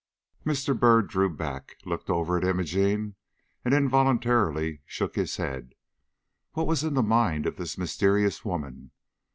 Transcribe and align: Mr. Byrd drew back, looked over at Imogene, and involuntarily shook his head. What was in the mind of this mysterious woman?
Mr. 0.43 0.75
Byrd 0.75 1.09
drew 1.09 1.29
back, 1.29 1.75
looked 1.85 2.09
over 2.09 2.35
at 2.35 2.43
Imogene, 2.43 3.13
and 3.63 3.71
involuntarily 3.71 4.81
shook 4.87 5.13
his 5.15 5.37
head. 5.37 5.75
What 6.53 6.65
was 6.65 6.83
in 6.83 6.95
the 6.95 7.03
mind 7.03 7.45
of 7.45 7.57
this 7.57 7.77
mysterious 7.77 8.43
woman? 8.43 8.89